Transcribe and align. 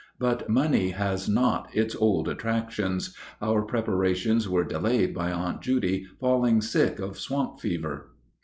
But 0.17 0.49
money 0.49 0.89
has 0.89 1.29
not 1.29 1.69
its 1.75 1.95
old 1.95 2.27
attractions. 2.27 3.15
Our 3.39 3.61
preparations 3.61 4.49
were 4.49 4.63
delayed 4.63 5.13
by 5.13 5.31
Aunt 5.31 5.61
Judy 5.61 6.05
falling 6.19 6.59
sick 6.59 6.97
of 6.97 7.19
swamp 7.19 7.59
fever. 7.59 8.09